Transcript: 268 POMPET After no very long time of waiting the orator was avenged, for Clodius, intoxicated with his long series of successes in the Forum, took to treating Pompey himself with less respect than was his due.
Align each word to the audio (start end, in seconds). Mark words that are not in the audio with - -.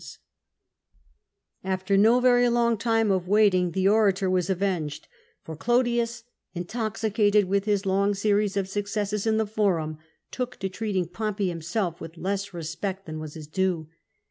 268 1.61 1.63
POMPET 1.63 1.79
After 1.83 1.95
no 2.01 2.19
very 2.19 2.49
long 2.49 2.75
time 2.75 3.11
of 3.11 3.27
waiting 3.27 3.69
the 3.69 3.87
orator 3.87 4.31
was 4.31 4.49
avenged, 4.49 5.07
for 5.43 5.55
Clodius, 5.55 6.23
intoxicated 6.55 7.45
with 7.45 7.65
his 7.65 7.85
long 7.85 8.15
series 8.15 8.57
of 8.57 8.67
successes 8.67 9.27
in 9.27 9.37
the 9.37 9.45
Forum, 9.45 9.99
took 10.31 10.55
to 10.57 10.69
treating 10.69 11.07
Pompey 11.07 11.49
himself 11.49 12.01
with 12.01 12.17
less 12.17 12.51
respect 12.51 13.05
than 13.05 13.19
was 13.19 13.35
his 13.35 13.45
due. 13.45 13.89